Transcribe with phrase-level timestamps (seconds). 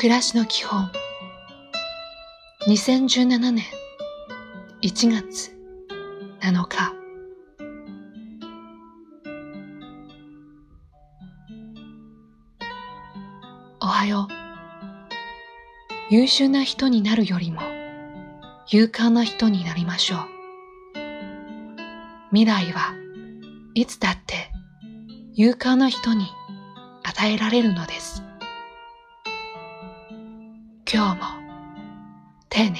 [0.00, 0.92] 暮らしの基本。
[2.68, 3.64] 2017年
[4.80, 5.50] 1月
[6.40, 6.94] 7日。
[13.80, 16.14] おはよう。
[16.14, 17.60] 優秀な人になるよりも
[18.68, 20.18] 勇敢な人になりましょう。
[22.30, 22.94] 未来は
[23.74, 24.52] いつだって
[25.34, 26.28] 勇敢な人に
[27.02, 28.27] 与えられるのです。
[30.90, 31.26] 今日も
[32.48, 32.78] 丁寧に。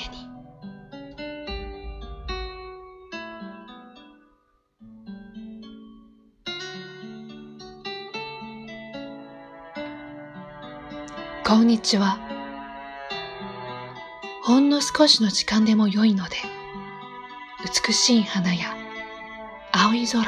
[11.45, 12.19] こんにちは。
[14.43, 16.37] ほんの少しの時間でも良いので
[17.87, 18.75] 美しい花や
[19.71, 20.25] 青い空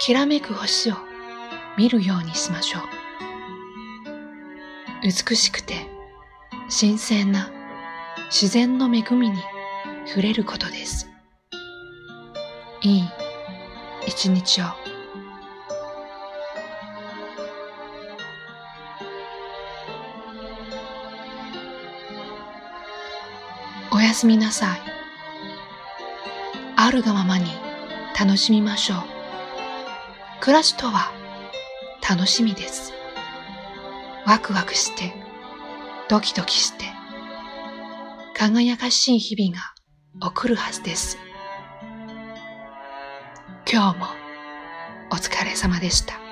[0.00, 0.94] きらめく星を
[1.76, 2.82] 見るようにしましょう。
[5.02, 5.97] 美しくて
[6.70, 7.50] 新鮮な
[8.26, 9.38] 自然の恵みに
[10.06, 11.08] 触れることです。
[12.82, 13.04] いい
[14.06, 14.64] 一日を。
[23.90, 24.80] おやすみなさい。
[26.76, 27.46] あるがままに
[28.18, 28.98] 楽しみましょう。
[30.40, 31.10] 暮らしとは
[32.06, 32.92] 楽しみです。
[34.26, 35.27] ワクワクして、
[36.08, 36.86] ドキドキして、
[38.34, 39.74] 輝かしい日々が
[40.26, 41.18] 送るはずです。
[43.70, 44.06] 今日も
[45.10, 46.27] お疲れ様でした。